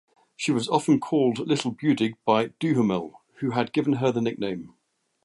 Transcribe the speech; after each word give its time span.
She 0.35 0.51
was 0.51 0.67
often 0.67 0.99
called 0.99 1.37
"Little 1.37 1.75
Budig" 1.75 2.15
by 2.25 2.47
Duhamel, 2.59 3.21
who 3.35 3.51
had 3.51 3.71
given 3.71 3.93
her 3.93 4.11
the 4.11 4.19
nickname. 4.19 4.73